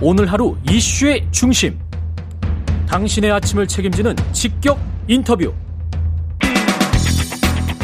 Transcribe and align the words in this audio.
오늘 0.00 0.30
하루 0.30 0.56
이슈의 0.70 1.26
중심. 1.30 1.78
당신의 2.88 3.30
아침을 3.32 3.66
책임지는 3.66 4.14
직격 4.32 4.78
인터뷰. 5.08 5.52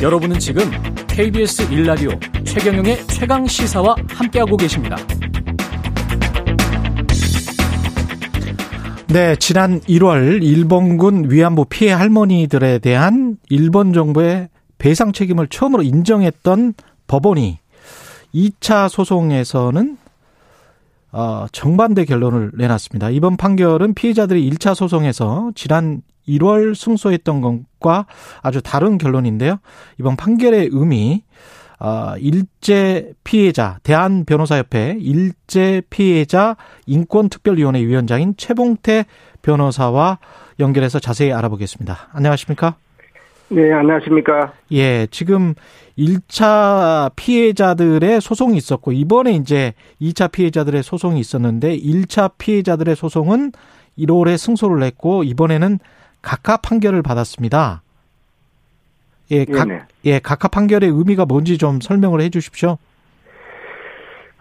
여러분은 0.03 0.39
지금 0.39 0.63
KBS 1.07 1.71
일라디오 1.73 2.11
최경영의 2.45 3.07
최강 3.07 3.47
시사와 3.47 3.95
함께하고 4.09 4.57
계십니다. 4.57 4.97
네, 9.09 9.37
지난 9.37 9.81
1월 9.81 10.43
일본군 10.43 11.31
위안부 11.31 11.67
피해 11.67 11.93
할머니들에 11.93 12.79
대한 12.79 13.37
일본 13.49 13.93
정부의 13.93 14.49
배상 14.79 15.13
책임을 15.13 15.49
처음으로 15.49 15.83
인정했던 15.83 16.75
법원이 17.07 17.59
2차 18.35 18.89
소송에서는 18.89 19.97
어, 21.13 21.47
정반대 21.53 22.05
결론을 22.05 22.53
내놨습니다. 22.55 23.11
이번 23.11 23.37
판결은 23.37 23.95
피해자들이 23.95 24.49
1차 24.51 24.75
소송에서 24.75 25.51
지난 25.55 26.03
1월 26.29 26.75
승소했던 26.75 27.41
것과 27.41 28.07
아주 28.43 28.61
다른 28.63 28.99
결론인데요. 28.99 29.59
이번 29.99 30.17
판결의 30.17 30.69
의미, 30.71 31.25
어, 31.81 32.15
일제 32.19 33.13
피해자, 33.25 33.79
대한변호사협회 33.83 34.99
일제 35.01 35.83
피해자 35.91 36.57
인권특별위원회 36.87 37.81
위원장인 37.85 38.35
최봉태 38.37 39.07
변호사와 39.43 40.19
연결해서 40.61 41.01
자세히 41.01 41.33
알아보겠습니다. 41.33 42.11
안녕하십니까? 42.13 42.77
네, 43.53 43.73
안녕하십니까? 43.73 44.53
예, 44.73 45.09
지금 45.11 45.55
1차 45.99 47.11
피해자들의 47.17 48.21
소송이 48.21 48.57
있었고 48.57 48.93
이번에 48.93 49.33
이제 49.33 49.75
2차 50.01 50.31
피해자들의 50.31 50.85
소송이 50.85 51.19
있었는데 51.19 51.77
1차 51.77 52.33
피해자들의 52.39 52.95
소송은 52.95 53.51
1월에 53.99 54.39
승소를 54.39 54.85
했고 54.85 55.25
이번에는 55.25 55.81
각하 56.23 56.59
판결을 56.59 57.03
받았습니다. 57.03 57.83
예, 59.33 59.45
각, 59.45 59.69
예, 60.05 60.21
각하 60.21 60.47
판결의 60.47 60.89
의미가 60.89 61.27
뭔지 61.27 61.59
좀 61.59 61.81
설명을 61.81 62.21
해 62.21 62.31
주십시오. 62.31 62.79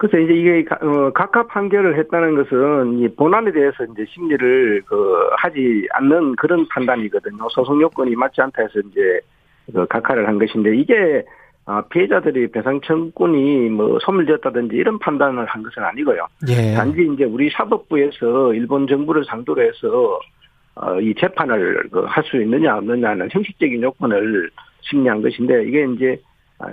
그래서 0.00 0.16
이제 0.16 0.32
이게 0.32 0.64
어, 0.80 1.10
각하 1.12 1.46
판결을 1.46 1.98
했다는 1.98 2.34
것은 2.34 3.00
이 3.00 3.08
본안에 3.08 3.52
대해서 3.52 3.84
이제 3.84 4.06
심리를 4.08 4.82
그 4.86 5.28
하지 5.36 5.86
않는 5.92 6.36
그런 6.36 6.66
판단이거든요. 6.68 7.46
소송 7.50 7.82
요건이 7.82 8.16
맞지 8.16 8.40
않다 8.40 8.62
해서 8.62 8.80
이제 8.90 9.20
그 9.70 9.86
각하를 9.86 10.26
한 10.26 10.38
것인데 10.38 10.74
이게 10.74 11.22
아, 11.66 11.82
피해자들이 11.82 12.50
배상 12.50 12.80
청구권이 12.80 13.68
뭐 13.68 13.98
소멸되었다든지 14.00 14.74
이런 14.74 14.98
판단을 14.98 15.44
한 15.44 15.62
것은 15.62 15.84
아니고요. 15.84 16.26
예. 16.48 16.72
단지 16.72 17.06
이제 17.12 17.24
우리 17.24 17.50
사법부에서 17.50 18.54
일본 18.54 18.86
정부를 18.86 19.26
상대로 19.26 19.60
해서 19.60 20.18
어, 20.76 20.98
이 20.98 21.14
재판을 21.14 21.90
그할수 21.90 22.40
있느냐 22.40 22.78
없느냐는 22.78 23.28
형식적인 23.30 23.82
요건을 23.82 24.48
심리한 24.80 25.20
것인데 25.20 25.64
이게 25.64 25.86
이제 25.94 26.16
아, 26.16 26.29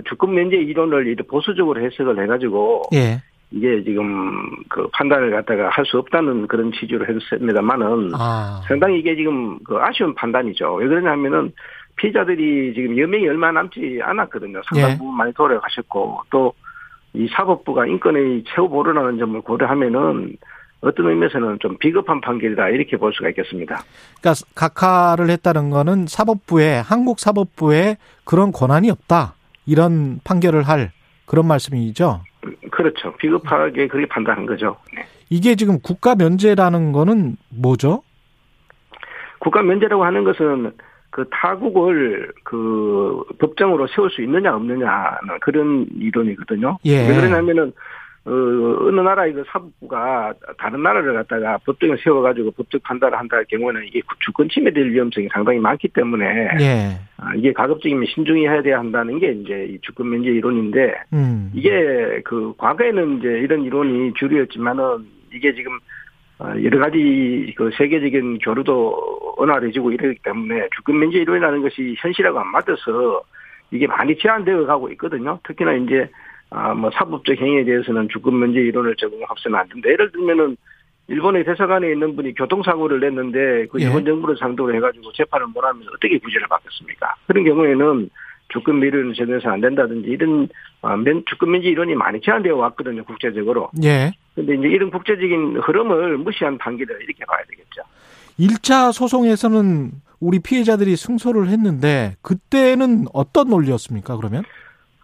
주권 0.08 0.34
면제 0.34 0.56
이론을 0.56 1.16
보수적으로 1.28 1.80
해석을 1.82 2.22
해가지고 2.22 2.82
예. 2.94 3.22
이게 3.50 3.82
지금 3.82 4.50
그 4.68 4.86
판단을 4.92 5.30
갖다가 5.30 5.70
할 5.70 5.84
수 5.86 5.98
없다는 5.98 6.46
그런 6.48 6.70
취지로 6.72 7.06
했습니다만은 7.06 8.10
아. 8.14 8.60
상당히 8.68 8.98
이게 8.98 9.16
지금 9.16 9.58
그 9.64 9.78
아쉬운 9.78 10.14
판단이죠. 10.14 10.74
왜 10.74 10.86
그러냐면은 10.86 11.52
피해자들이 11.96 12.74
지금 12.74 12.98
여명이 12.98 13.26
얼마 13.28 13.50
남지 13.50 14.00
않았거든요. 14.02 14.60
상당 14.68 14.90
예. 14.92 14.98
부분 14.98 15.16
많이 15.16 15.32
돌아가셨고 15.32 16.22
또 16.30 16.52
이 17.14 17.28
사법부가 17.34 17.86
인권의 17.86 18.44
최후 18.46 18.68
보루라는 18.68 19.18
점을 19.18 19.40
고려하면은 19.40 20.36
어떤 20.80 21.08
의미에서는 21.08 21.58
좀 21.60 21.76
비겁한 21.78 22.20
판결이다 22.20 22.68
이렇게 22.68 22.96
볼 22.96 23.12
수가 23.12 23.30
있겠습니다. 23.30 23.82
그러니까 24.20 24.44
각하를 24.54 25.28
했다는 25.30 25.70
거는 25.70 26.06
사법부에 26.06 26.78
한국 26.78 27.18
사법부에 27.18 27.96
그런 28.24 28.52
권한이 28.52 28.90
없다. 28.90 29.34
이런 29.68 30.18
판결을 30.24 30.62
할 30.62 30.90
그런 31.26 31.46
말씀이죠. 31.46 32.22
그렇죠. 32.70 33.14
비겁하게 33.16 33.86
그렇게 33.86 34.08
판단한 34.08 34.46
거죠. 34.46 34.78
네. 34.94 35.04
이게 35.28 35.54
지금 35.56 35.78
국가 35.80 36.14
면제라는 36.14 36.92
거는 36.92 37.36
뭐죠? 37.50 38.02
국가 39.38 39.62
면제라고 39.62 40.04
하는 40.04 40.24
것은 40.24 40.72
그 41.10 41.28
타국을 41.30 42.32
그 42.44 43.22
법정으로 43.38 43.88
세울 43.94 44.10
수 44.10 44.22
있느냐 44.22 44.54
없느냐는 44.54 45.38
그런 45.40 45.86
이론이거든요. 45.98 46.78
예. 46.86 47.08
왜 47.08 47.14
그러냐면은 47.14 47.72
어, 48.24 48.30
어느 48.30 49.00
나라의 49.00 49.32
그 49.32 49.44
사법부가 49.50 50.34
다른 50.58 50.82
나라를 50.82 51.14
갖다가 51.14 51.58
법정에 51.64 51.96
세워가지고 52.02 52.50
법적 52.52 52.82
판단을 52.82 53.18
한다 53.18 53.36
할 53.36 53.44
경우는 53.46 53.86
이게 53.86 54.02
주권 54.20 54.48
침해될 54.48 54.90
위험성이 54.90 55.28
상당히 55.32 55.58
많기 55.58 55.88
때문에 55.88 56.48
예. 56.60 56.98
아, 57.16 57.34
이게 57.34 57.52
가급적이면 57.52 58.04
신중히 58.06 58.46
해야 58.46 58.60
돼야 58.60 58.78
한다는 58.78 59.18
게 59.18 59.32
이제 59.32 59.66
이 59.70 59.78
주권 59.80 60.10
면제 60.10 60.30
이론인데 60.30 60.94
음. 61.12 61.50
이게 61.54 62.20
그 62.24 62.54
과거에는 62.58 63.18
이제 63.18 63.28
이런 63.28 63.64
이론이 63.64 64.14
주류였지만은 64.14 65.06
이게 65.32 65.54
지금 65.54 65.78
어, 66.40 66.52
여러 66.62 66.78
가지 66.78 67.52
그 67.56 67.70
세계적인 67.76 68.38
교류도 68.38 69.34
원활해지고 69.38 69.90
이러기 69.92 70.20
때문에 70.22 70.68
주권 70.76 70.98
면제 70.98 71.18
이론이라는 71.18 71.62
것이 71.62 71.96
현실하고 71.98 72.38
안 72.38 72.48
맞아서 72.48 73.22
이게 73.70 73.86
많이 73.86 74.16
제한되어 74.16 74.66
가고 74.66 74.90
있거든요. 74.90 75.38
특히나 75.44 75.72
이제 75.74 76.08
아, 76.50 76.74
뭐 76.74 76.90
사법적 76.92 77.36
행위에 77.36 77.64
대해서는 77.64 78.08
주권 78.10 78.38
면제 78.38 78.60
이론을 78.60 78.96
적용합서는 78.96 79.58
안 79.58 79.68
된다. 79.68 79.88
예를 79.90 80.10
들면은 80.12 80.56
일본의 81.08 81.44
대사관에 81.44 81.90
있는 81.90 82.16
분이 82.16 82.34
교통사고를 82.34 83.00
냈는데 83.00 83.66
그 83.70 83.80
예. 83.80 83.86
일본 83.86 84.04
정부를 84.04 84.36
상대로 84.38 84.74
해가지고 84.74 85.12
재판을 85.12 85.46
못 85.48 85.64
하면 85.64 85.82
어떻게 85.88 86.18
구제를 86.18 86.46
받겠습니까? 86.48 87.14
그런 87.26 87.44
경우에는 87.44 88.10
주권 88.50 88.78
면제를 88.78 89.14
적용해서 89.14 89.48
안 89.50 89.60
된다든지 89.60 90.08
이런 90.08 90.48
아, 90.82 90.96
주권 91.26 91.50
면제 91.50 91.68
이론이 91.68 91.94
많이 91.94 92.20
제한되어 92.20 92.56
왔거든요 92.56 93.04
국제적으로. 93.04 93.70
예. 93.82 94.12
근데 94.34 94.54
이제 94.54 94.68
이런 94.68 94.90
국제적인 94.90 95.58
흐름을 95.62 96.18
무시한 96.18 96.56
판결을 96.58 97.02
이렇게 97.02 97.24
봐야 97.24 97.40
되겠죠. 97.48 97.82
1차 98.38 98.92
소송에서는 98.92 99.90
우리 100.20 100.38
피해자들이 100.40 100.96
승소를 100.96 101.48
했는데 101.48 102.14
그때는 102.22 103.06
어떤 103.12 103.48
논리였습니까? 103.48 104.16
그러면? 104.16 104.44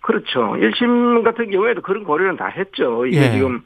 그렇죠. 0.05 0.53
1심 0.53 1.25
같은 1.25 1.51
경우에도 1.51 1.81
그런 1.81 2.05
고려는 2.05 2.37
다 2.37 2.47
했죠. 2.49 3.07
이게 3.07 3.23
예. 3.23 3.31
지금 3.33 3.63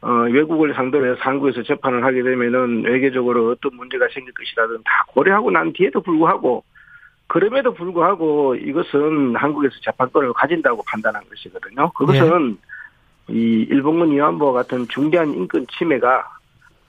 어, 0.00 0.10
외국을 0.22 0.72
상대로 0.72 1.04
해서 1.04 1.18
한국에서 1.20 1.64
재판을 1.64 2.02
하게 2.02 2.22
되면은 2.22 2.84
외교적으로 2.84 3.50
어떤 3.50 3.76
문제가 3.76 4.06
생길 4.10 4.32
것이라든 4.32 4.76
다 4.76 5.04
고려하고 5.08 5.50
난 5.50 5.74
뒤에도 5.74 6.00
불구하고 6.00 6.64
그럼에도 7.26 7.74
불구하고 7.74 8.54
이것은 8.54 9.36
한국에서 9.36 9.74
재판권을 9.84 10.32
가진다고 10.32 10.82
판단한 10.86 11.22
것이거든요. 11.28 11.90
그것은 11.92 12.56
예. 13.28 13.34
이 13.34 13.66
일본군 13.68 14.12
위안부와 14.12 14.52
같은 14.52 14.88
중대한 14.88 15.34
인권 15.34 15.66
침해가 15.76 16.26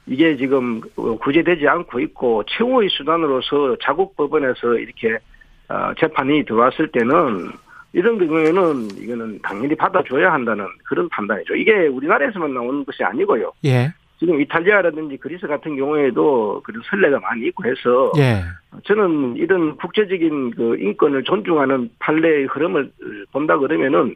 이게 0.05 0.37
지금 0.37 0.79
구제되지 0.95 1.67
않고 1.67 1.99
있고 1.99 2.43
최후의 2.47 2.87
수단으로서 2.91 3.75
자국 3.83 4.15
법원에서 4.15 4.75
이렇게 4.75 5.19
어, 5.67 5.93
재판이 5.99 6.45
들어왔을 6.45 6.89
때는 6.93 7.51
이런 7.93 8.17
경우에는 8.17 8.89
이거는 8.97 9.39
당연히 9.41 9.75
받아줘야 9.75 10.31
한다는 10.31 10.65
그런 10.83 11.07
판단이죠. 11.09 11.55
이게 11.55 11.87
우리나라에서만 11.87 12.53
나오는 12.53 12.83
것이 12.85 13.03
아니고요. 13.03 13.51
예. 13.65 13.91
지금 14.19 14.41
이탈리아라든지 14.41 15.17
그리스 15.17 15.45
같은 15.45 15.75
경우에도 15.75 16.61
그런 16.63 16.81
선례가 16.89 17.19
많이 17.19 17.47
있고 17.47 17.65
해서 17.65 18.11
예. 18.17 18.43
저는 18.83 19.35
이런 19.37 19.77
국제적인 19.77 20.51
그 20.51 20.77
인권을 20.79 21.23
존중하는 21.23 21.89
판례의 21.99 22.45
흐름을 22.45 22.91
본다 23.31 23.57
그러면은 23.57 24.15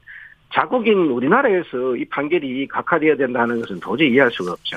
자국인 0.54 0.98
우리나라에서 1.12 1.96
이 1.96 2.06
판결이 2.06 2.68
각하되어야 2.68 3.16
된다는 3.16 3.62
것은 3.62 3.80
도저히 3.80 4.10
이해할 4.12 4.31
수가 4.31 4.52
없죠. 4.52 4.76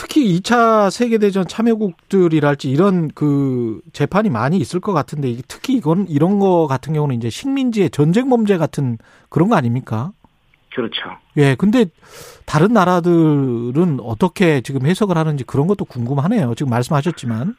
특히 0.00 0.38
2차 0.38 0.92
세계대전 0.92 1.48
참여국들이랄지 1.48 2.70
이런 2.70 3.08
그 3.08 3.80
재판이 3.92 4.30
많이 4.30 4.56
있을 4.58 4.78
것 4.78 4.92
같은데 4.92 5.34
특히 5.48 5.74
이건 5.74 6.06
이런 6.08 6.38
거 6.38 6.68
같은 6.68 6.92
경우는 6.92 7.16
이제 7.16 7.28
식민지의 7.28 7.90
전쟁 7.90 8.30
범죄 8.30 8.58
같은 8.58 8.98
그런 9.28 9.48
거 9.48 9.56
아닙니까? 9.56 10.12
그렇죠. 10.72 11.00
예, 11.36 11.56
근데 11.56 11.86
다른 12.46 12.72
나라들은 12.74 13.98
어떻게 14.00 14.60
지금 14.60 14.86
해석을 14.86 15.16
하는지 15.16 15.42
그런 15.42 15.66
것도 15.66 15.84
궁금하네요. 15.84 16.54
지금 16.54 16.70
말씀하셨지만. 16.70 17.56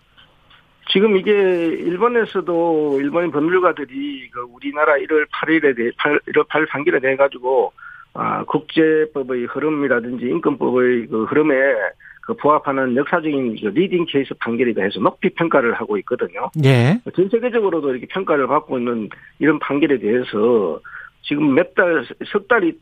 지금 0.93 1.17
이게 1.17 1.31
일본에서도 1.33 3.01
일본인 3.01 3.31
법률가들이 3.31 4.29
그 4.31 4.39
우리나라 4.53 4.93
1월 4.93 5.27
8일에 5.27 5.75
대해 5.75 5.91
8, 5.97 6.21
1월 6.29 6.47
8일 6.47 6.69
판결에 6.69 7.01
대해 7.01 7.17
가지고 7.17 7.73
아, 8.13 8.45
국제법의 8.45 9.45
흐름이라든지 9.47 10.25
인권법의 10.25 11.07
그 11.07 11.25
흐름에 11.25 11.55
그 11.55 12.08
부합하는 12.35 12.95
역사적인 12.95 13.57
그 13.61 13.67
leading 13.67 14.05
case 14.07 14.33
판결이다 14.39 14.81
해서 14.81 14.99
높이 14.99 15.29
평가를 15.29 15.73
하고 15.73 15.97
있거든요. 15.99 16.49
예. 16.63 16.99
전 17.15 17.29
세계적으로도 17.29 17.91
이렇게 17.91 18.05
평가를 18.07 18.47
받고 18.47 18.77
있는 18.77 19.09
이런 19.39 19.59
판결에 19.59 19.99
대해서 19.99 20.79
지금 21.21 21.53
몇 21.53 21.75
달, 21.75 22.05
석 22.31 22.47
달이 22.47 22.73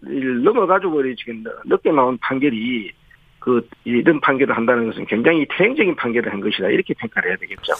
넘어가지고 0.44 1.02
지금 1.16 1.44
늦게 1.66 1.92
나온 1.92 2.18
판결이 2.20 2.92
그그 3.40 3.68
이런 3.86 4.20
판결을 4.20 4.56
한다는 4.56 4.88
것은 4.88 5.06
굉장히 5.06 5.46
태행적인 5.58 5.96
판결을 5.96 6.32
한 6.32 6.42
것이다 6.42 6.68
이렇게 6.70 6.94
평가를 6.94 7.32
해야 7.32 7.38
되겠죠. 7.38 7.74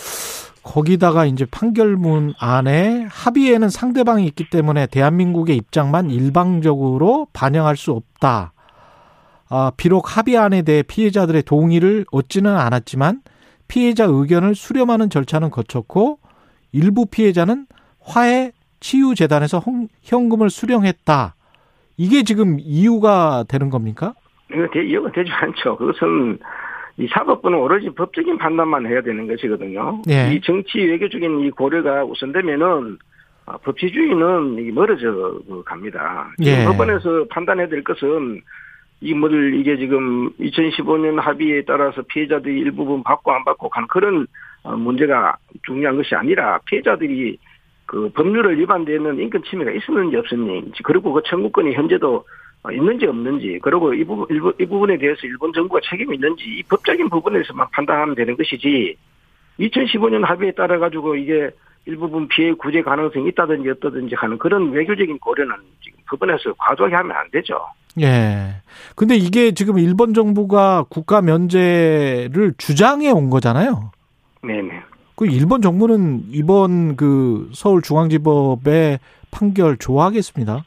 거기다가 0.64 1.26
이제 1.26 1.46
판결문 1.50 2.34
안에 2.40 3.08
합의에는 3.10 3.70
상대방이 3.70 4.26
있기 4.28 4.50
때문에 4.50 4.88
대한민국의 4.88 5.56
입장만 5.56 6.10
일방적으로 6.10 7.28
반영할 7.34 7.78
수 7.78 7.92
없다. 7.92 8.54
아, 9.50 9.72
비록 9.78 10.18
합의안에 10.18 10.64
대해 10.64 10.84
피해자들의 10.84 11.44
동의를 11.44 12.06
얻지는 12.12 12.56
않았지만 12.56 13.22
피해자 13.68 14.06
의견을 14.06 14.56
수렴하는 14.56 15.10
절차는 15.10 15.50
거쳤고 15.50 16.20
일부 16.72 17.06
피해자는 17.06 17.66
화해 18.00 18.52
치유 18.80 19.16
재단에서 19.16 19.62
현금을 20.04 20.50
수령했다. 20.50 21.36
이게 21.98 22.24
지금 22.24 22.58
이유가 22.60 23.44
되는 23.48 23.70
겁니까? 23.70 24.14
이거 24.52 24.68
대, 24.72 24.86
이유가 24.86 25.12
되지 25.12 25.30
않죠. 25.32 25.78
그것은 25.78 26.40
이 26.98 27.08
사법부는 27.08 27.58
오로지 27.58 27.90
법적인 27.90 28.38
판단만 28.38 28.86
해야 28.86 29.02
되는 29.02 29.28
것이거든요. 29.28 30.02
예. 30.10 30.34
이 30.34 30.42
정치 30.42 30.80
외교적인 30.80 31.42
이 31.42 31.50
고려가 31.52 32.04
우선되면은 32.06 32.98
아, 33.46 33.58
법치주의는 33.58 34.74
멀어져 34.74 35.40
갑니다. 35.66 36.32
예. 36.42 36.66
법원에서 36.66 37.26
판단해야 37.30 37.68
될 37.68 37.84
것은 37.84 38.42
이뭐 39.02 39.30
이게 39.30 39.78
지금 39.78 40.30
2015년 40.40 41.20
합의에 41.20 41.64
따라서 41.66 42.02
피해자들이 42.02 42.60
일부분 42.60 43.04
받고 43.04 43.32
안 43.32 43.44
받고 43.46 43.70
가는 43.70 43.88
그런 43.88 44.28
어, 44.64 44.76
문제가 44.76 45.38
중요한 45.66 45.98
것이 45.98 46.16
아니라 46.16 46.60
피해자들이 46.66 47.38
그 47.86 48.10
법률을 48.10 48.60
위반되는 48.60 49.20
인권 49.20 49.44
침해가 49.44 49.72
있었는지 49.72 50.18
없었는지 50.18 50.84
그리고 50.84 51.14
그 51.14 51.22
청구권이 51.26 51.74
현재도 51.74 52.26
있는지 52.72 53.06
없는지 53.06 53.60
그리고 53.62 53.94
이 53.94 54.04
부분 54.04 54.28
이 54.60 54.66
부분에 54.66 54.98
대해서 54.98 55.20
일본 55.24 55.54
정부가 55.54 55.80
책임이 55.90 56.16
있는지 56.16 56.44
이 56.46 56.64
법적인 56.64 57.08
부분에서만 57.10 57.68
판단하면 57.72 58.16
되는 58.16 58.36
것이지 58.36 58.98
2015년 59.60 60.26
합의에 60.26 60.52
따라 60.52 60.78
가지고 60.78 61.16
이게 61.16 61.50
일부분 61.86 62.28
피해 62.28 62.52
구제 62.54 62.82
가능성이 62.82 63.30
있다든지 63.30 63.70
어떠든지 63.70 64.16
하는 64.16 64.38
그런 64.38 64.72
외교적인 64.72 65.20
고려는 65.20 65.56
지금 65.82 66.00
법원에서 66.10 66.54
과도하게 66.58 66.96
하면 66.96 67.16
안 67.16 67.30
되죠. 67.32 67.66
예. 68.02 68.62
근데 68.96 69.16
이게 69.16 69.52
지금 69.52 69.78
일본 69.80 70.14
정부가 70.14 70.86
국가 70.90 71.22
면제를 71.22 72.54
주장해 72.58 73.12
온 73.12 73.30
거잖아요. 73.30 73.92
네네. 74.44 74.82
그 75.16 75.26
일본 75.26 75.62
정부는 75.62 76.26
이번 76.32 76.96
그 76.96 77.50
서울중앙지법의 77.54 79.00
판결 79.32 79.78
좋아하겠습니다. 79.78 80.64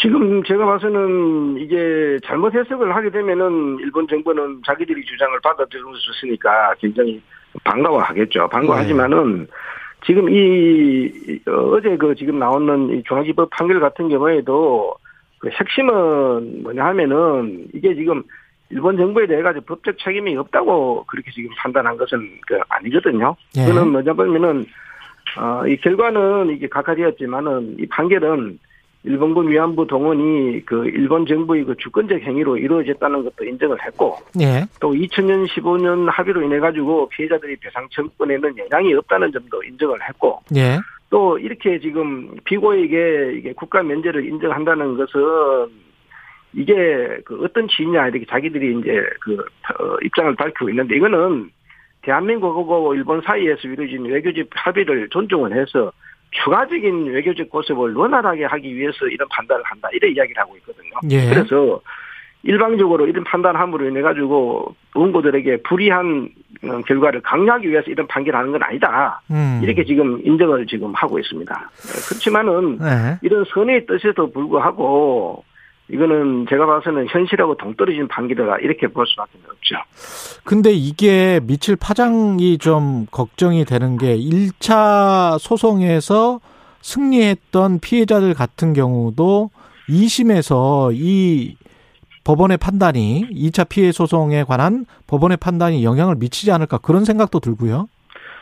지금 0.00 0.42
제가 0.44 0.64
봐서는 0.64 1.56
이게 1.58 2.18
잘못 2.24 2.54
해석을 2.54 2.94
하게 2.94 3.10
되면은 3.10 3.78
일본 3.80 4.06
정부는 4.08 4.62
자기들이 4.64 5.04
주장을 5.04 5.38
받아들였으니까 5.40 6.74
굉장히 6.80 7.20
반가워하겠죠. 7.64 8.48
반가워하지만은 8.48 9.38
네. 9.38 9.46
지금 10.06 10.28
이 10.30 11.40
어제 11.46 11.96
그 11.96 12.14
지금 12.14 12.38
나오는 12.38 12.90
이 12.96 13.02
중앙지법 13.02 13.50
판결 13.50 13.80
같은 13.80 14.08
경우에도 14.08 14.94
그 15.38 15.48
핵심은 15.48 16.62
뭐냐 16.62 16.84
하면은 16.86 17.68
이게 17.74 17.94
지금 17.94 18.22
일본 18.70 18.96
정부에 18.96 19.26
대해 19.26 19.42
가지고 19.42 19.64
법적 19.66 19.98
책임이 19.98 20.36
없다고 20.36 21.04
그렇게 21.06 21.30
지금 21.30 21.50
판단한 21.56 21.96
것은 21.96 22.18
그 22.46 22.58
아니거든요. 22.68 23.34
예. 23.56 23.64
그는 23.64 23.88
뭐냐 23.92 24.12
보면은 24.12 24.66
어 25.36 25.66
이 25.66 25.76
결과는 25.76 26.50
이게 26.50 26.68
각하되었지만은 26.68 27.76
이 27.78 27.86
판결은 27.86 28.58
일본군 29.04 29.48
위안부 29.48 29.86
동원이 29.86 30.64
그 30.66 30.86
일본 30.86 31.24
정부의 31.24 31.64
그 31.64 31.76
주권적 31.76 32.20
행위로 32.20 32.58
이루어졌다는 32.58 33.24
것도 33.24 33.44
인정을 33.44 33.76
했고 33.86 34.16
예. 34.40 34.64
또 34.80 34.92
2000년 34.92 35.46
15년 35.48 36.08
합의로 36.10 36.42
인해 36.42 36.58
가지고 36.58 37.08
피해자들이 37.10 37.56
배상 37.56 37.86
청구권에는 37.92 38.58
영향이 38.58 38.92
없다는 38.94 39.32
점도 39.32 39.62
인정을 39.62 39.98
했고 40.08 40.42
예. 40.56 40.78
또 41.10 41.38
이렇게 41.38 41.80
지금 41.80 42.36
피고에게 42.44 43.34
이게 43.38 43.52
국가 43.54 43.82
면제를 43.82 44.26
인정한다는 44.26 44.96
것은 44.96 45.20
이게 46.54 47.18
그 47.24 47.42
어떤 47.44 47.68
지위냐 47.68 48.08
이렇게 48.08 48.26
자기들이 48.26 48.78
이제 48.78 49.04
그 49.20 49.34
어, 49.34 49.96
입장을 50.02 50.34
밝히고 50.34 50.68
있는데 50.70 50.96
이거는 50.96 51.50
대한민국하고 52.02 52.94
일본 52.94 53.20
사이에서 53.22 53.68
이루어진 53.68 54.04
외교적 54.04 54.46
합의를 54.52 55.08
존중을 55.10 55.52
해서 55.52 55.92
추가적인 56.30 57.06
외교적 57.06 57.48
고습을 57.48 57.94
원활하게 57.94 58.44
하기 58.44 58.74
위해서 58.74 59.06
이런 59.06 59.26
판단을 59.30 59.62
한다 59.64 59.88
이런 59.92 60.12
이야기를 60.14 60.40
하고 60.40 60.56
있거든요. 60.58 60.90
예. 61.10 61.28
그래서 61.28 61.80
일방적으로 62.42 63.06
이런 63.06 63.24
판단함으로 63.24 63.88
인해 63.88 64.00
가지고 64.00 64.74
원고들에게 64.94 65.62
불이한 65.62 66.28
어, 66.64 66.80
결과를 66.86 67.20
강요하기 67.22 67.68
위해서 67.68 67.90
이런 67.90 68.06
판결하는 68.06 68.52
건 68.52 68.62
아니다. 68.62 69.20
음. 69.30 69.60
이렇게 69.62 69.84
지금 69.84 70.20
인정을 70.24 70.66
지금 70.66 70.92
하고 70.94 71.18
있습니다. 71.18 71.70
그렇지만은 72.08 72.78
네. 72.78 73.18
이런 73.22 73.44
선의 73.52 73.86
뜻에도 73.86 74.30
불구하고 74.30 75.44
이거는 75.90 76.46
제가 76.48 76.66
봐서는 76.66 77.06
현실하고 77.08 77.56
동떨어진 77.56 78.08
판결이다 78.08 78.58
이렇게 78.58 78.88
볼 78.88 79.06
수밖에 79.06 79.38
없죠. 79.48 79.76
근데 80.44 80.70
이게 80.70 81.40
미칠 81.42 81.76
파장이 81.76 82.58
좀 82.58 83.06
걱정이 83.10 83.64
되는 83.64 83.96
게 83.96 84.16
1차 84.16 85.38
소송에서 85.38 86.40
승리했던 86.82 87.80
피해자들 87.80 88.34
같은 88.34 88.72
경우도 88.72 89.50
2심에서 89.88 90.92
이 90.94 91.56
법원의 92.28 92.58
판단이 92.58 93.26
2차 93.32 93.70
피해 93.70 93.90
소송에 93.90 94.44
관한 94.44 94.84
법원의 95.06 95.38
판단이 95.38 95.82
영향을 95.82 96.16
미치지 96.16 96.52
않을까 96.52 96.76
그런 96.76 97.06
생각도 97.06 97.40
들고요. 97.40 97.88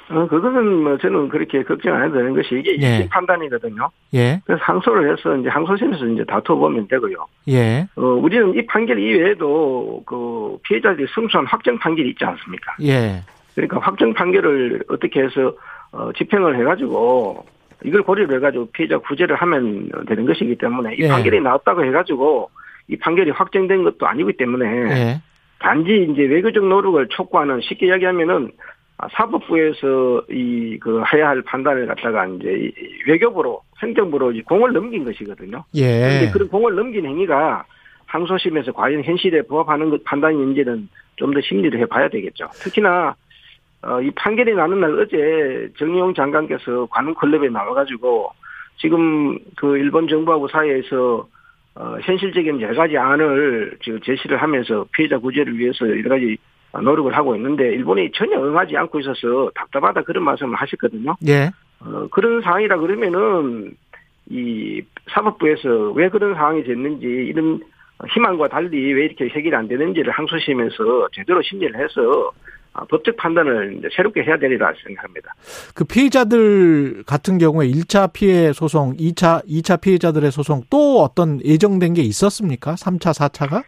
어, 0.08 0.26
그것은 0.26 0.82
뭐 0.82 0.98
저는 0.98 1.28
그렇게 1.28 1.62
걱정 1.62 1.94
안 1.94 2.04
해도 2.04 2.14
되는 2.14 2.34
것이 2.34 2.48
이게 2.56 2.76
예. 2.80 3.08
판단이거든요. 3.08 3.88
예. 4.14 4.40
그래서 4.44 4.60
항소를 4.64 5.12
해서 5.12 5.36
이제 5.36 5.48
항소심에서 5.48 6.04
이제 6.06 6.24
다투어보면 6.24 6.88
되고요. 6.88 7.26
예. 7.48 7.86
어, 7.94 8.02
우리는 8.02 8.56
이 8.56 8.66
판결 8.66 8.98
이외에도 8.98 10.02
그 10.04 10.58
피해자들이 10.64 11.06
승소한 11.14 11.46
확정 11.46 11.78
판결이 11.78 12.10
있지 12.10 12.24
않습니까? 12.24 12.74
예. 12.82 13.22
그러니까 13.54 13.78
확정 13.78 14.14
판결을 14.14 14.82
어떻게 14.88 15.22
해서 15.22 15.54
어, 15.92 16.10
집행을 16.12 16.58
해가지고 16.58 17.46
이걸 17.84 18.02
고려를 18.02 18.38
해가지고 18.38 18.70
피해자 18.72 18.98
구제를 18.98 19.36
하면 19.36 19.88
되는 20.08 20.26
것이기 20.26 20.56
때문에 20.56 20.96
이 20.96 21.02
예. 21.02 21.08
판결이 21.08 21.40
나왔다고 21.40 21.84
해가지고 21.84 22.50
이 22.88 22.96
판결이 22.96 23.30
확정된 23.30 23.82
것도 23.84 24.06
아니기 24.06 24.36
때문에 24.36 24.66
예. 24.66 25.20
단지 25.58 26.08
이제 26.10 26.22
외교적 26.22 26.66
노력을 26.66 27.06
촉구하는 27.08 27.60
쉽게 27.62 27.86
이야기하면은 27.86 28.50
사법부에서 29.12 30.22
이 30.30 30.78
그 30.80 31.02
해야 31.12 31.28
할 31.28 31.42
판단을 31.42 31.86
갖다가 31.86 32.26
이제 32.26 32.70
외교부로 33.06 33.62
행정부로 33.82 34.32
공을 34.46 34.72
넘긴 34.72 35.04
것이거든요. 35.04 35.64
예. 35.74 35.98
그런데 36.00 36.30
그런 36.32 36.48
공을 36.48 36.74
넘긴 36.74 37.06
행위가 37.06 37.64
항소심에서 38.06 38.72
과연 38.72 39.02
현실에 39.02 39.42
부합하는 39.42 39.90
것 39.90 40.04
판단인지는 40.04 40.88
좀 41.16 41.32
더 41.32 41.40
심리를 41.40 41.78
해봐야 41.80 42.08
되겠죠. 42.08 42.48
특히나 42.52 43.14
어, 43.82 44.00
이 44.02 44.10
판결이 44.12 44.54
나는 44.54 44.80
날 44.80 44.98
어제 45.00 45.70
정의용 45.78 46.14
장관께서 46.14 46.86
관훈 46.90 47.14
클럽에 47.14 47.48
나와가지고 47.48 48.30
지금 48.78 49.38
그 49.56 49.78
일본 49.78 50.06
정부하고 50.08 50.48
사이에서 50.48 51.26
어, 51.76 51.98
현실적인 52.02 52.60
여러 52.60 52.74
가지 52.74 52.96
안을 52.96 53.76
지금 53.84 54.00
제시를 54.00 54.40
하면서 54.40 54.86
피해자 54.92 55.18
구제를 55.18 55.58
위해서 55.58 55.86
여러 55.88 56.08
가지 56.08 56.36
노력을 56.72 57.14
하고 57.14 57.36
있는데 57.36 57.72
일본이 57.72 58.10
전혀 58.12 58.38
응하지 58.42 58.76
않고 58.76 59.00
있어서 59.00 59.50
답답하다 59.54 60.02
그런 60.02 60.24
말씀을 60.24 60.56
하셨거든요. 60.56 61.14
예. 61.26 61.50
어, 61.80 62.08
그런 62.10 62.40
상황이라 62.40 62.78
그러면은 62.78 63.74
이 64.30 64.82
사법부에서 65.10 65.92
왜 65.92 66.08
그런 66.08 66.34
상황이 66.34 66.64
됐는지 66.64 67.06
이런 67.06 67.60
희망과 68.08 68.48
달리 68.48 68.92
왜 68.92 69.04
이렇게 69.04 69.28
해결이 69.28 69.54
안 69.54 69.68
되는지를 69.68 70.12
항소심에서 70.12 71.08
제대로 71.12 71.42
심리를 71.42 71.78
해서 71.78 72.32
아, 72.65 72.65
법적 72.88 73.16
판단을 73.16 73.76
이제 73.78 73.88
새롭게 73.94 74.22
해야 74.22 74.38
되리라 74.38 74.72
생각합니다. 74.84 75.34
그 75.74 75.84
피해자들 75.84 77.04
같은 77.06 77.38
경우에 77.38 77.68
1차 77.68 78.12
피해 78.12 78.52
소송, 78.52 78.96
2차, 78.96 79.46
2차 79.46 79.80
피해자들의 79.80 80.30
소송 80.30 80.62
또 80.70 81.00
어떤 81.00 81.40
예정된 81.44 81.94
게 81.94 82.02
있었습니까? 82.02 82.74
3차, 82.74 83.12
4차가? 83.30 83.62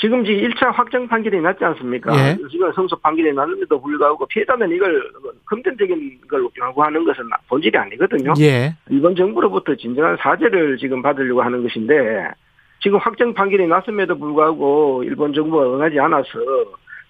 지금 0.00 0.24
지 0.24 0.30
1차 0.30 0.72
확정 0.72 1.08
판결이 1.08 1.40
났지 1.40 1.64
않습니까? 1.64 2.14
예. 2.14 2.36
지금 2.50 2.72
성소 2.72 2.96
판결이 3.00 3.32
났는데도 3.32 3.80
불구하고 3.80 4.26
피해자는 4.26 4.70
이걸 4.70 5.10
금전적인 5.46 6.20
걸 6.30 6.46
요구하는 6.56 7.04
것은 7.04 7.24
본질이 7.48 7.76
아니거든요. 7.76 8.32
예. 8.38 8.76
일본 8.90 9.16
정부로부터 9.16 9.74
진정한 9.74 10.16
사죄를 10.20 10.78
지금 10.78 11.02
받으려고 11.02 11.42
하는 11.42 11.64
것인데 11.64 12.28
지금 12.80 12.98
확정 12.98 13.34
판결이 13.34 13.66
났음에도 13.66 14.16
불구하고 14.16 15.02
일본 15.04 15.32
정부가 15.32 15.64
응하지 15.64 15.98
않아서 15.98 16.28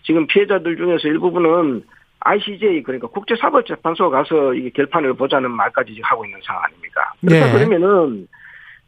지금 0.08 0.26
피해자들 0.26 0.74
중에서 0.74 1.06
일부분은 1.06 1.82
ICJ 2.20 2.82
그러니까 2.82 3.08
국제사법재판소 3.08 4.08
가서 4.08 4.54
이게 4.54 4.70
결판을 4.70 5.12
보자는 5.12 5.50
말까지 5.50 6.00
하고 6.02 6.24
있는 6.24 6.40
상황 6.42 6.64
아닙니까? 6.64 7.12
그러니까 7.20 7.46
네. 7.46 7.52
그러면은 7.52 8.26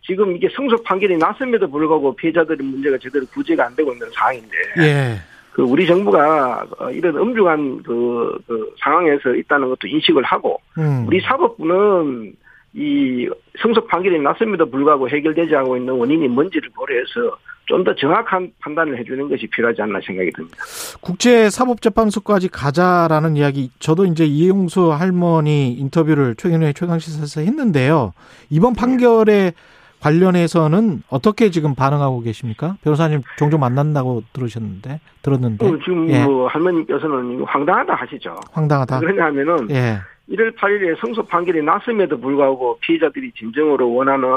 지금 0.01 0.35
이게 0.35 0.49
성소 0.57 0.83
판결이 0.83 1.19
났음에도 1.19 1.71
불구하고 1.71 2.17
피해자들의 2.17 2.67
문제가 2.67 2.97
제대로 2.97 3.27
구제가 3.27 3.67
안 3.67 3.77
되고 3.77 3.93
있는 3.93 4.09
상황인데. 4.15 4.57
예. 4.79 5.17
그 5.53 5.63
우리 5.63 5.87
정부가 5.87 6.67
어, 6.79 6.91
이런 6.91 7.19
엄중한 7.19 7.83
그, 7.83 8.39
그 8.47 8.75
상황에서 8.83 9.35
있다는 9.35 9.69
것도 9.69 9.89
인식을 9.89 10.23
하고 10.23 10.59
음. 10.79 11.05
우리 11.07 11.21
사법부는 11.21 12.33
이 12.73 13.29
성속 13.61 13.89
판결이 13.89 14.21
났음에도 14.21 14.71
불구하고 14.71 15.11
해결되지 15.11 15.55
않고 15.55 15.77
있는 15.77 15.93
원인이 15.93 16.29
뭔지를 16.29 16.71
고려해서 16.71 17.37
좀 17.71 17.85
더 17.85 17.95
정확한 17.95 18.53
판단을 18.59 18.99
해주는 18.99 19.29
것이 19.29 19.47
필요하지 19.47 19.81
않나 19.81 20.01
생각이 20.05 20.31
듭니다. 20.33 20.57
국제사법재판소까지 21.01 22.49
가자라는 22.49 23.37
이야기, 23.37 23.71
저도 23.79 24.05
이제 24.05 24.25
이용수 24.27 24.93
할머니 24.93 25.73
인터뷰를 25.73 26.35
최근에 26.35 26.73
최강시사에서 26.75 27.41
했는데요. 27.41 28.13
이번 28.51 28.75
판결에 28.75 29.53
관련해서는 30.01 31.03
어떻게 31.09 31.51
지금 31.51 31.75
반응하고 31.75 32.21
계십니까? 32.21 32.77
변호사님 32.83 33.23
종종 33.39 33.61
만난다고 33.61 34.25
들으셨는데 34.33 35.01
들었는데 35.23 35.67
어, 35.67 35.79
지금 35.85 36.09
예. 36.11 36.25
뭐 36.25 36.49
할머니께서는 36.49 37.45
황당하다 37.45 37.95
하시죠. 37.95 38.35
황당하다. 38.53 39.01
그러냐면은 39.01 39.71
예. 39.71 39.99
1월 40.31 40.57
8일에 40.57 40.99
성소 41.01 41.25
판결이 41.25 41.63
났음에도 41.63 42.19
불구하고 42.19 42.79
피해자들이 42.81 43.33
진정으로 43.33 43.93
원하는 43.93 44.29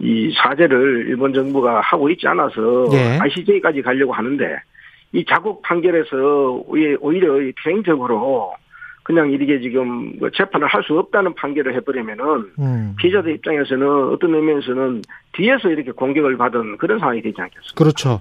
이 0.00 0.32
사죄를 0.36 1.06
일본 1.08 1.32
정부가 1.32 1.80
하고 1.80 2.08
있지 2.10 2.26
않아서 2.28 2.86
예. 2.92 3.18
ICJ까지 3.20 3.82
가려고 3.82 4.12
하는데 4.12 4.44
이 5.12 5.24
자국 5.24 5.62
판결에서 5.62 6.62
오히려 7.00 7.52
개인적으로 7.64 8.52
그냥 9.02 9.30
이렇게 9.30 9.58
지금 9.60 10.12
뭐 10.18 10.28
재판을 10.30 10.66
할 10.68 10.82
수 10.84 10.98
없다는 10.98 11.34
판결을 11.34 11.74
해버리면은 11.76 12.24
음. 12.58 12.94
피해자들 12.98 13.32
입장에서는 13.36 14.12
어떤 14.12 14.34
의미에서는 14.34 15.02
뒤에서 15.32 15.68
이렇게 15.70 15.90
공격을 15.92 16.36
받은 16.36 16.76
그런 16.76 16.98
상황이 16.98 17.22
되지 17.22 17.34
않겠습니까? 17.40 17.74
그렇죠. 17.74 18.20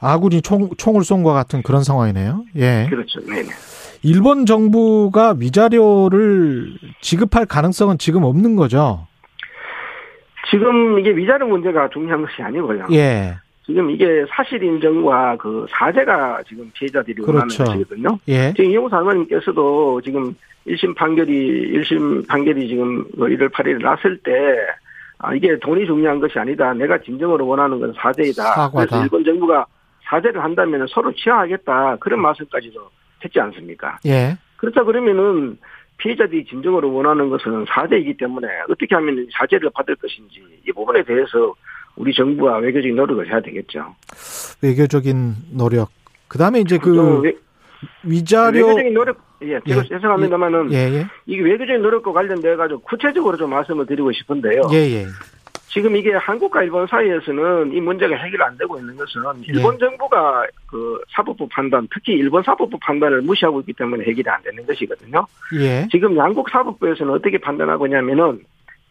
아군이 0.00 0.42
총, 0.42 0.68
총을 0.76 1.02
쏜 1.02 1.22
것 1.24 1.32
같은 1.32 1.62
그런 1.62 1.82
상황이네요. 1.82 2.44
예. 2.56 2.86
그렇죠. 2.90 3.20
네네. 3.24 3.48
일본 4.02 4.44
정부가 4.44 5.34
위자료를 5.38 6.74
지급할 7.00 7.46
가능성은 7.46 7.96
지금 7.96 8.22
없는 8.24 8.54
거죠? 8.56 9.06
지금 10.54 10.98
이게 10.98 11.10
위자료 11.10 11.46
문제가 11.48 11.88
중요한 11.88 12.22
것이 12.22 12.42
아니고요. 12.42 12.86
예. 12.92 13.34
지금 13.66 13.90
이게 13.90 14.24
사실 14.28 14.62
인정과 14.62 15.36
그 15.38 15.66
사죄가 15.70 16.42
지금 16.46 16.70
피해자들이 16.74 17.22
그렇죠. 17.22 17.32
원하는 17.32 17.56
것이거든요. 17.56 18.18
예. 18.28 18.52
지금 18.54 18.70
이용사 18.70 18.98
할머님께서도 18.98 20.00
지금 20.02 20.34
1심 20.66 20.94
판결이 20.94 21.72
1심 21.78 22.28
판결이 22.28 22.68
지금 22.68 23.04
1월 23.16 23.38
뭐 23.38 23.48
8일에 23.48 23.82
났을 23.82 24.18
때 24.18 24.32
아, 25.18 25.34
이게 25.34 25.58
돈이 25.58 25.86
중요한 25.86 26.20
것이 26.20 26.38
아니다. 26.38 26.72
내가 26.74 26.98
진정으로 26.98 27.46
원하는 27.46 27.80
건 27.80 27.92
사죄이다. 27.96 28.42
사과다. 28.42 28.86
그래서 28.86 29.02
일본 29.02 29.24
정부가 29.24 29.66
사죄를 30.04 30.42
한다면 30.42 30.86
서로 30.88 31.12
취하하겠다. 31.14 31.96
그런 31.96 32.20
말씀까지도 32.20 32.80
했지 33.24 33.40
않습니까? 33.40 33.98
예. 34.06 34.36
그렇다 34.56 34.84
그러면은 34.84 35.56
피해자들이 35.98 36.44
진정으로 36.46 36.92
원하는 36.92 37.28
것은 37.30 37.64
사죄이기 37.68 38.16
때문에 38.16 38.48
어떻게 38.68 38.94
하면 38.94 39.26
사죄를 39.32 39.70
받을 39.74 39.94
것인지 39.96 40.42
이 40.66 40.72
부분에 40.72 41.02
대해서 41.04 41.54
우리 41.96 42.12
정부가 42.12 42.58
외교적인 42.58 42.96
노력을 42.96 43.26
해야 43.28 43.40
되겠죠. 43.40 43.94
외교적인 44.62 45.34
노력. 45.52 45.90
그 46.28 46.38
다음에 46.38 46.60
이제 46.60 46.78
그 46.78 47.20
외, 47.20 47.34
위자료 48.02 48.66
외교적인 48.66 48.94
노력 48.94 49.18
예, 49.42 49.60
제가 49.66 49.82
예, 49.84 49.88
죄송합니다만은 49.88 50.72
예, 50.72 50.76
예. 50.76 51.06
이게 51.26 51.42
외교적인 51.42 51.82
노력과 51.82 52.12
관련돼 52.12 52.56
가지고 52.56 52.80
구체적으로 52.80 53.36
좀 53.36 53.50
말씀을 53.50 53.86
드리고 53.86 54.10
싶은데요. 54.12 54.62
예, 54.72 54.76
예. 54.76 55.06
지금 55.74 55.96
이게 55.96 56.12
한국과 56.12 56.62
일본 56.62 56.86
사이에서는 56.86 57.72
이 57.72 57.80
문제가 57.80 58.14
해결 58.14 58.42
안 58.42 58.56
되고 58.56 58.78
있는 58.78 58.96
것은 58.96 59.20
일본 59.48 59.72
네. 59.72 59.78
정부가 59.80 60.46
그 60.68 61.00
사법부 61.10 61.48
판단, 61.48 61.88
특히 61.92 62.12
일본 62.12 62.44
사법부 62.44 62.78
판단을 62.78 63.22
무시하고 63.22 63.58
있기 63.60 63.72
때문에 63.72 64.04
해결이 64.04 64.22
안 64.28 64.40
되는 64.44 64.64
것이거든요. 64.64 65.26
예. 65.58 65.88
지금 65.90 66.16
양국 66.16 66.48
사법부에서는 66.48 67.12
어떻게 67.12 67.38
판단하고 67.38 67.86
있냐면은 67.88 68.38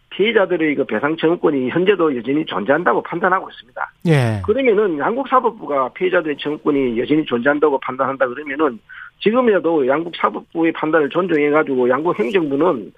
피해자들의 0.09 0.75
그 0.75 0.85
배상 0.85 1.15
청구권이 1.15 1.69
현재도 1.69 2.17
여전히 2.17 2.45
존재한다고 2.45 3.01
판단하고 3.01 3.49
있습니다. 3.49 3.91
예. 4.07 4.41
그러면은 4.45 4.99
양국 4.99 5.29
사법부가 5.29 5.93
피해자들의 5.93 6.35
청구권이 6.37 6.99
여전히 6.99 7.23
존재한다고 7.23 7.79
판단한다 7.79 8.27
그러면은 8.27 8.77
지금이라도 9.21 9.87
양국 9.87 10.13
사법부의 10.17 10.73
판단을 10.73 11.07
존중해 11.07 11.49
가지고 11.49 11.87
양국 11.87 12.19
행정부는 12.19 12.91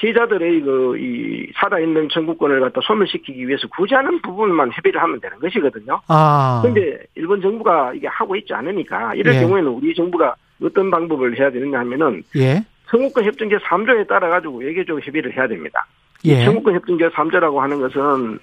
피해자들의 0.00 0.60
그, 0.60 0.96
이, 0.98 1.50
살아있는 1.56 2.08
청구권을 2.10 2.60
갖다 2.60 2.80
소멸시키기 2.82 3.46
위해서 3.48 3.66
구제하는 3.68 4.20
부분만 4.22 4.70
협의를 4.72 5.02
하면 5.02 5.20
되는 5.20 5.38
것이거든요. 5.38 6.00
아. 6.06 6.60
근데 6.62 6.98
일본 7.16 7.40
정부가 7.40 7.92
이게 7.94 8.06
하고 8.06 8.36
있지 8.36 8.54
않으니까 8.54 9.14
이럴 9.14 9.34
예. 9.34 9.40
경우에는 9.40 9.68
우리 9.70 9.94
정부가 9.94 10.36
어떤 10.62 10.90
방법을 10.90 11.38
해야 11.38 11.50
되느냐 11.50 11.80
하면은. 11.80 12.22
예. 12.36 12.64
청구권 12.90 13.24
협정 13.24 13.48
제3조에 13.48 14.08
따라 14.08 14.28
가지고 14.28 14.58
외교적 14.58 15.06
협의를 15.06 15.36
해야 15.36 15.46
됩니다. 15.46 15.86
예. 16.24 16.44
청구권 16.44 16.74
협정 16.74 16.96
제3조라고 16.96 17.58
하는 17.58 17.80
것은 17.80 18.38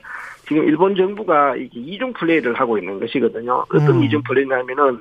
지금 0.48 0.64
일본 0.66 0.96
정부가 0.96 1.56
이중 1.58 2.14
플레이를 2.14 2.54
하고 2.54 2.78
있는 2.78 3.00
것이거든요. 3.00 3.66
어떤 3.74 3.90
음. 3.90 4.04
이중 4.04 4.22
플레이냐면은 4.24 5.00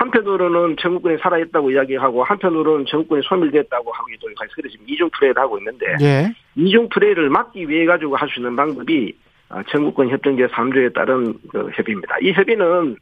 한편으로는 0.00 0.76
전국권이 0.80 1.18
살아있다고 1.18 1.72
이야기하고 1.72 2.24
한편으로는 2.24 2.86
전국권이 2.86 3.22
소멸됐다고 3.22 3.92
하기도 3.92 4.30
해서 4.30 4.68
지금 4.70 4.86
이중 4.88 5.10
플레이를 5.10 5.42
하고 5.42 5.58
있는데 5.58 5.86
예. 6.00 6.34
이중 6.56 6.88
플레이를 6.88 7.28
막기 7.28 7.68
위해 7.68 7.84
가지고 7.84 8.16
할 8.16 8.30
수 8.30 8.40
있는 8.40 8.56
방법이 8.56 9.12
아, 9.50 9.62
협정제 9.66 10.46
3조에 10.46 10.94
따른 10.94 11.34
그 11.50 11.68
협의입니다. 11.74 12.16
이 12.22 12.32
협의는 12.32 12.96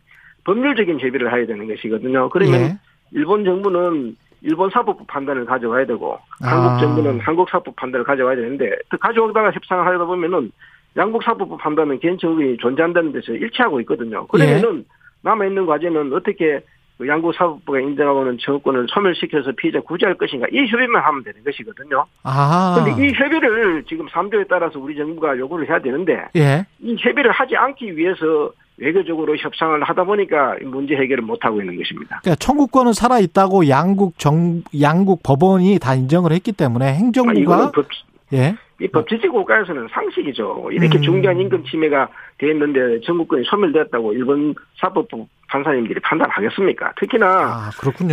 법률적인 0.45 0.99
협의를 0.99 1.33
해야 1.33 1.47
되는 1.47 1.69
것이거든요. 1.69 2.31
그러면 2.31 2.61
예. 2.61 2.79
일본 3.13 3.45
정부는 3.45 4.17
일본 4.43 4.71
사법부 4.71 5.05
판단을 5.07 5.45
가져와야 5.45 5.87
되고 5.87 6.19
아. 6.43 6.49
한국 6.49 6.81
정부는 6.81 7.21
한국 7.21 7.49
사법부 7.49 7.73
판단을 7.77 8.05
가져와야 8.05 8.35
되는데 8.35 8.71
가져오다가 8.99 9.53
협상을 9.53 9.87
하다 9.87 10.05
보면은 10.05 10.51
양국 10.97 11.23
사법부 11.23 11.59
판단은 11.59 12.01
개인 12.01 12.19
청구이 12.19 12.57
존재한다는 12.57 13.13
데서 13.13 13.35
일치하고 13.35 13.79
있거든요. 13.83 14.27
그러면은 14.27 14.79
예. 14.79 14.85
남아 15.23 15.47
있는 15.47 15.67
과제는 15.67 16.13
어떻게 16.13 16.61
그 16.61 16.65
양국 17.07 17.35
사법부가 17.35 17.81
인정하고 17.81 18.23
있는 18.23 18.39
정권을 18.41 18.87
소멸시켜서 18.89 19.53
피해자 19.53 19.81
구제할 19.81 20.17
것인가 20.17 20.47
이 20.51 20.67
협의만 20.67 21.03
하면 21.03 21.23
되는 21.23 21.45
것이거든요. 21.45 22.05
아. 22.25 22.75
근데 22.77 23.07
이 23.07 23.13
협의를 23.13 23.85
지금 23.89 24.07
3조에 24.07 24.49
따라서 24.49 24.79
우리 24.81 24.97
정부가 24.97 25.39
요구를 25.39 25.69
해야 25.69 25.79
되는데 25.79 26.27
예. 26.37 26.67
이 26.81 26.97
협의를 26.99 27.31
하지 27.31 27.57
않기 27.57 27.97
위해서 27.97 28.51
외교적으로 28.79 29.37
협상을 29.37 29.83
하다 29.83 30.05
보니까 30.05 30.57
문제 30.63 30.95
해결을 30.95 31.23
못 31.23 31.45
하고 31.45 31.61
있는 31.61 31.77
것입니다. 31.77 32.21
그러니까 32.23 32.37
청구권은 32.37 32.93
살아 32.93 33.19
있다고 33.19 33.69
양국 33.69 34.19
정 34.19 34.63
양국 34.81 35.23
법원이 35.23 35.79
다 35.81 35.95
인정을 35.95 36.33
했기 36.33 36.53
때문에 36.53 36.95
행정부가 36.95 37.57
아, 37.57 37.71
법, 37.73 37.87
예. 38.33 38.55
이 38.81 38.87
법치주의 38.87 39.31
국가에서는 39.31 39.89
상식이죠. 39.91 40.69
이렇게 40.71 40.99
음. 40.99 41.03
중대한 41.03 41.41
임금 41.41 41.65
침해가 41.65 42.09
됐는데 42.39 43.01
청구권이 43.01 43.45
소멸됐다고 43.45 44.13
일본 44.13 44.55
사법부 44.77 45.27
판사님들이 45.49 45.99
판단하겠습니까? 46.01 46.93
특히나 46.97 47.27
아. 47.27 47.71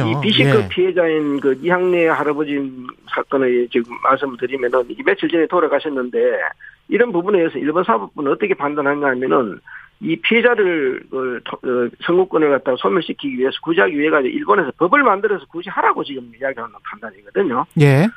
이 0.08 0.16
비시급 0.24 0.64
예. 0.64 0.68
피해자인 0.70 1.40
그 1.40 1.60
이학래 1.62 2.08
할아버지 2.08 2.60
사건을 3.14 3.68
지금 3.72 3.94
말씀을 4.04 4.38
드리면은 4.38 4.86
이 4.90 5.04
며칠 5.04 5.30
전에 5.30 5.46
돌아가셨는데 5.46 6.18
이런 6.88 7.12
부분에 7.12 7.40
대해서 7.40 7.60
일본 7.60 7.84
사법부는 7.84 8.32
어떻게 8.32 8.56
판단하냐 8.56 9.06
하면은 9.08 9.60
이 10.02 10.16
피해자를 10.18 11.04
그 11.10 11.42
청구권을 12.06 12.50
갖다가 12.50 12.76
소멸시키기 12.80 13.38
위해서 13.38 13.56
구제하기 13.62 13.98
위해 13.98 14.10
가지고 14.10 14.36
일본에서 14.36 14.72
법을 14.78 15.04
만들어서 15.04 15.46
구제하라고 15.46 16.04
지금 16.04 16.32
이야기하는 16.40 16.74
판단이거든요. 16.84 17.66
예. 17.82 18.08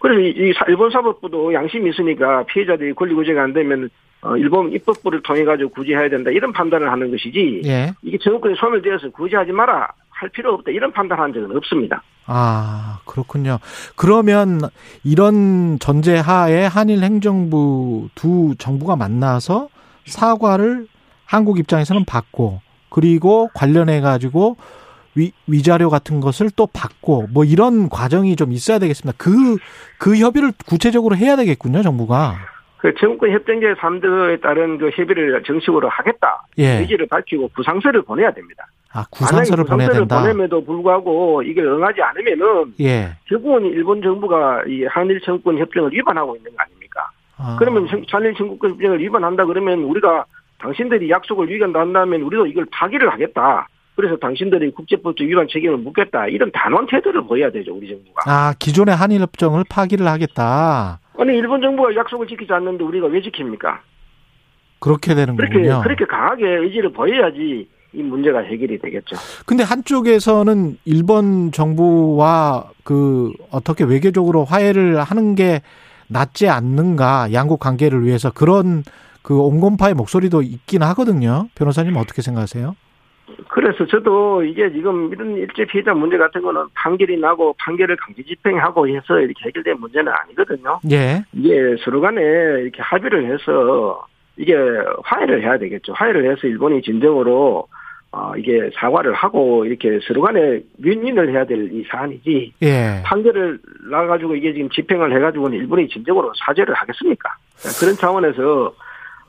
그래서 0.00 0.20
이 0.20 0.52
일본 0.68 0.90
사법부도 0.90 1.52
양심이 1.54 1.90
있으니까 1.90 2.44
피해자들이 2.44 2.94
권리 2.94 3.14
구제가 3.14 3.42
안 3.42 3.52
되면 3.52 3.88
어, 4.22 4.36
일본 4.36 4.72
입법부를 4.72 5.22
통해 5.22 5.44
가지고 5.44 5.70
구제해야 5.70 6.08
된다 6.08 6.30
이런 6.30 6.52
판단을 6.52 6.90
하는 6.90 7.10
것이지 7.10 7.62
예. 7.64 7.94
이게 8.02 8.18
정권이 8.18 8.54
소멸되어서 8.56 9.10
구제하지 9.10 9.52
마라 9.52 9.88
할 10.10 10.28
필요 10.30 10.52
없다 10.54 10.70
이런 10.70 10.92
판단한 10.92 11.32
적은 11.32 11.56
없습니다. 11.56 12.02
아 12.26 13.00
그렇군요. 13.06 13.58
그러면 13.96 14.60
이런 15.04 15.78
전제하에 15.78 16.66
한일 16.66 17.02
행정부 17.02 18.08
두 18.14 18.54
정부가 18.58 18.96
만나서 18.96 19.68
사과를 20.04 20.86
한국 21.24 21.58
입장에서는 21.58 22.04
받고 22.04 22.60
그리고 22.90 23.48
관련해 23.54 24.00
가지고 24.00 24.56
위, 25.14 25.32
위자료 25.46 25.90
같은 25.90 26.20
것을 26.20 26.50
또 26.56 26.66
받고 26.66 27.28
뭐 27.32 27.44
이런 27.44 27.88
과정이 27.88 28.36
좀 28.36 28.52
있어야 28.52 28.78
되겠습니다. 28.78 29.16
그, 29.18 29.56
그 29.98 30.16
협의를 30.16 30.52
구체적으로 30.66 31.16
해야 31.16 31.36
되겠군요, 31.36 31.82
정부가. 31.82 32.36
그 32.78 32.94
정권 32.94 33.30
협정제 33.30 33.74
3조에 33.74 34.40
따른 34.40 34.78
그 34.78 34.88
협의를 34.90 35.42
정식으로 35.42 35.88
하겠다. 35.90 36.46
예. 36.58 36.78
의지를 36.80 37.06
밝히고 37.08 37.50
구상서를 37.54 38.02
보내야 38.02 38.32
됩니다. 38.32 38.66
아, 38.92 39.04
구상서를 39.10 39.64
보내야 39.64 39.90
된다. 39.90 40.20
보냄에도 40.20 40.64
불구하고 40.64 41.42
이게 41.42 41.60
응하지 41.60 42.00
않으면은 42.00 42.74
예. 42.80 43.16
결국은 43.26 43.66
일본 43.66 44.00
정부가 44.00 44.64
이 44.66 44.84
한일 44.84 45.20
정권 45.20 45.58
협정을 45.58 45.92
위반하고 45.92 46.34
있는 46.36 46.50
거 46.56 46.62
아닙니까? 46.62 47.10
아. 47.36 47.56
그러면 47.58 47.86
잔일 48.08 48.34
청구권을 48.34 48.98
위반한다 49.00 49.44
그러면 49.44 49.80
우리가 49.80 50.24
당신들이 50.58 51.10
약속을 51.10 51.48
위반한다면 51.48 52.22
우리도 52.22 52.46
이걸 52.46 52.66
파기를 52.70 53.10
하겠다. 53.12 53.68
그래서 53.96 54.16
당신들이 54.16 54.70
국제법적 54.72 55.26
위반 55.26 55.46
책임을 55.50 55.78
묻겠다. 55.78 56.26
이런 56.28 56.50
단호한 56.52 56.86
태도를 56.86 57.26
보여야 57.26 57.50
되죠, 57.50 57.74
우리 57.74 57.88
정부가. 57.88 58.22
아, 58.26 58.54
기존의 58.58 58.94
한일 58.96 59.20
협정을 59.20 59.64
파기를 59.68 60.06
하겠다. 60.06 61.00
아니, 61.18 61.36
일본 61.36 61.60
정부가 61.60 61.94
약속을 61.94 62.26
지키지 62.26 62.52
않는데 62.52 62.82
우리가 62.84 63.06
왜 63.08 63.20
지킵니까? 63.20 63.78
그렇게 64.78 65.14
되는 65.14 65.36
그렇게, 65.36 65.54
거군요. 65.54 65.82
그렇게 65.82 66.06
강하게 66.06 66.46
의지를 66.46 66.92
보여야지 66.92 67.68
이 67.92 68.02
문제가 68.02 68.38
해결이 68.40 68.78
되겠죠. 68.78 69.16
근데 69.44 69.62
한쪽에서는 69.64 70.78
일본 70.84 71.52
정부와 71.52 72.70
그 72.84 73.32
어떻게 73.50 73.84
외교적으로 73.84 74.44
화해를 74.44 75.02
하는 75.02 75.34
게 75.34 75.60
낫지 76.08 76.48
않는가 76.48 77.32
양국 77.32 77.60
관계를 77.60 78.04
위해서 78.04 78.30
그런 78.30 78.84
그 79.22 79.38
온건파의 79.38 79.94
목소리도 79.94 80.42
있긴 80.42 80.82
하거든요. 80.82 81.48
변호사님 81.54 81.96
어떻게 81.96 82.22
생각하세요? 82.22 82.74
그래서 83.48 83.86
저도 83.86 84.42
이게 84.44 84.70
지금 84.72 85.12
이런 85.12 85.36
일제 85.36 85.64
피해자 85.64 85.92
문제 85.94 86.16
같은 86.18 86.42
거는 86.42 86.66
판결이 86.74 87.18
나고 87.18 87.54
판결을 87.58 87.96
강제 87.96 88.22
집행하고 88.22 88.88
해서 88.88 89.18
이렇게 89.18 89.46
해결된 89.46 89.78
문제는 89.80 90.12
아니거든요. 90.12 90.80
예. 90.90 91.22
이게 91.32 91.76
서로 91.84 92.00
간에 92.00 92.20
이렇게 92.20 92.80
합의를 92.82 93.32
해서 93.32 94.04
이게 94.36 94.54
화해를 95.04 95.42
해야 95.42 95.58
되겠죠. 95.58 95.92
화해를 95.92 96.30
해서 96.30 96.46
일본이 96.46 96.80
진정으로 96.82 97.66
어, 98.12 98.32
이게 98.36 98.70
사과를 98.74 99.14
하고 99.14 99.64
이렇게 99.64 100.00
서로 100.06 100.22
간에 100.22 100.60
윈윈을 100.78 101.30
해야 101.32 101.44
될 101.44 101.70
이 101.72 101.84
사안이지. 101.88 102.54
예. 102.62 103.02
판결을 103.04 103.58
나가지고 103.90 104.34
이게 104.34 104.52
지금 104.52 104.68
집행을 104.70 105.14
해가지고는 105.14 105.56
일본이 105.58 105.88
진정으로 105.88 106.32
사죄를 106.44 106.74
하겠습니까? 106.74 107.30
그런 107.78 107.94
차원에서 107.94 108.74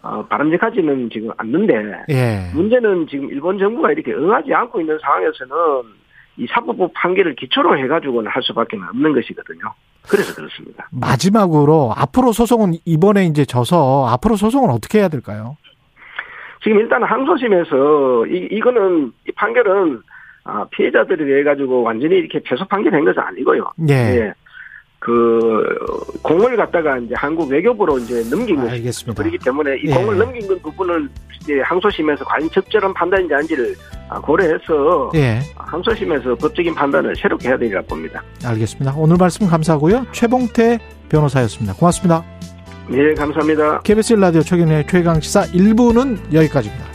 어, 0.03 0.25
바람직하지는 0.25 1.09
지금 1.11 1.29
않는데 1.37 1.73
예. 2.09 2.49
문제는 2.53 3.07
지금 3.07 3.29
일본 3.29 3.59
정부가 3.59 3.91
이렇게 3.91 4.13
응하지 4.13 4.53
않고 4.53 4.81
있는 4.81 4.97
상황에서는 4.99 5.55
이 6.37 6.47
사법부 6.47 6.89
판결을 6.93 7.35
기초로 7.35 7.77
해가지고는 7.77 8.31
할 8.31 8.41
수밖에 8.41 8.77
없는 8.77 9.13
것이거든요. 9.13 9.61
그래서 10.09 10.33
그렇습니다. 10.33 10.87
마지막으로 10.91 11.93
앞으로 11.95 12.31
소송은 12.31 12.73
이번에 12.85 13.25
이제 13.25 13.45
져서 13.45 14.07
앞으로 14.07 14.35
소송은 14.35 14.71
어떻게 14.71 14.99
해야 14.99 15.07
될까요? 15.07 15.57
지금 16.63 16.79
일단 16.79 17.03
항소심에서 17.03 18.25
이 18.27 18.47
이거는 18.51 19.11
이 19.27 19.31
판결은 19.33 20.01
아, 20.43 20.65
피해자들이 20.71 21.39
해가지고 21.39 21.83
완전히 21.83 22.15
이렇게 22.15 22.39
패소 22.39 22.65
판결된 22.65 23.05
것은 23.05 23.19
아니고요. 23.21 23.71
예. 23.89 23.93
예. 23.93 24.33
그 25.01 25.63
공을 26.21 26.55
갖다가 26.55 26.95
이제 26.99 27.15
한국 27.17 27.49
외교부로 27.49 27.97
이제 27.97 28.23
넘긴 28.29 28.59
아, 28.59 28.69
알겠습니다. 28.69 29.23
그렇기 29.23 29.39
때문에 29.39 29.77
이 29.83 29.87
예. 29.87 29.95
공을 29.95 30.15
넘긴 30.15 30.47
그 30.47 30.59
부분을 30.59 31.09
이제 31.41 31.59
항소심에서 31.61 32.23
과연 32.23 32.47
적절한 32.51 32.93
판단인지 32.93 33.33
아닌지를 33.33 33.75
아, 34.09 34.21
고려해서 34.21 35.09
예. 35.15 35.39
항소심에서 35.55 36.35
법적인 36.35 36.75
판단을 36.75 37.15
새롭게 37.15 37.49
해야 37.49 37.57
되리라 37.57 37.81
봅니다. 37.81 38.23
알겠습니다. 38.45 38.93
오늘 38.95 39.17
말씀 39.17 39.47
감사하고요. 39.47 40.05
최봉태 40.11 40.77
변호사였습니다. 41.09 41.73
고맙습니다. 41.73 42.23
네, 42.87 43.15
감사합니다. 43.15 43.81
KBS 43.81 44.13
라디오 44.13 44.41
최경의 44.41 44.85
최강 44.85 45.19
시사 45.19 45.45
1부는 45.45 46.31
여기까지입니다. 46.31 46.90